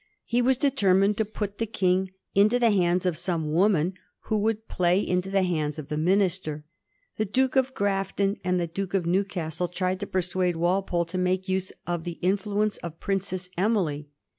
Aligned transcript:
He 0.25 0.41
was 0.41 0.57
determined 0.57 1.15
to 1.17 1.25
put 1.25 1.59
the 1.59 1.67
King 1.67 2.09
into 2.33 2.57
the 2.57 2.71
hands 2.71 3.05
of 3.05 3.19
some 3.19 3.53
woman 3.53 3.93
who 4.21 4.39
would 4.39 4.67
play 4.67 4.99
into 4.99 5.29
the 5.29 5.43
hands 5.43 5.77
of 5.77 5.89
the 5.89 5.95
minister. 5.97 6.65
The 7.17 7.25
Duke 7.25 7.55
of 7.55 7.75
Grafton 7.75 8.37
and 8.43 8.59
the 8.59 8.65
Duke 8.65 8.95
of 8.95 9.05
Newcastle 9.05 9.67
tried 9.67 9.99
to 9.99 10.07
persuade 10.07 10.55
Walpole 10.55 11.05
to 11.05 11.19
make 11.19 11.47
use 11.47 11.71
of 11.85 12.03
the 12.03 12.17
influence 12.23 12.77
of 12.77 12.93
the 12.93 12.97
Princess 12.97 13.47
Emily. 13.59 14.09